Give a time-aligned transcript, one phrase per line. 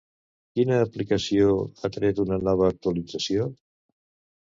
[0.59, 1.53] Quina aplicació
[1.89, 3.51] ha tret una nova actualització?